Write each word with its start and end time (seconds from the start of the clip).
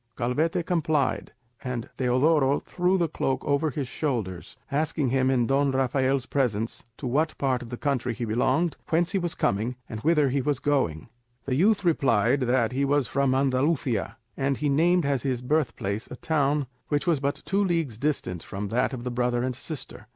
Calvete 0.17 0.65
complied, 0.65 1.31
and 1.63 1.87
Teodoro 1.99 2.61
threw 2.61 2.97
the 2.97 3.07
cloak 3.07 3.45
over 3.45 3.69
his 3.69 3.87
shoulders, 3.87 4.57
asking 4.71 5.09
him 5.09 5.29
in 5.29 5.45
Don 5.45 5.69
Rafael's 5.69 6.25
presence 6.25 6.85
to 6.97 7.05
what 7.05 7.37
part 7.37 7.61
of 7.61 7.69
the 7.69 7.77
country 7.77 8.15
he 8.15 8.25
belonged, 8.25 8.77
whence 8.89 9.11
he 9.11 9.19
was 9.19 9.35
coming, 9.35 9.75
and 9.87 9.99
whither 9.99 10.29
he 10.29 10.41
was 10.41 10.57
going. 10.57 11.09
The 11.45 11.53
youth 11.53 11.85
replied 11.85 12.41
that 12.41 12.71
he 12.71 12.83
was 12.83 13.05
from 13.07 13.35
Andalusia, 13.35 14.17
and 14.35 14.57
he 14.57 14.69
named 14.69 15.05
as 15.05 15.21
his 15.21 15.43
birthplace 15.43 16.07
a 16.09 16.15
town 16.15 16.65
which 16.87 17.05
was 17.05 17.19
but 17.19 17.39
two 17.45 17.63
leagues 17.63 17.99
distant 17.99 18.41
from 18.41 18.69
that 18.69 18.93
of 18.95 19.03
the 19.03 19.11
brother 19.11 19.43
and 19.43 19.55
sister. 19.55 20.07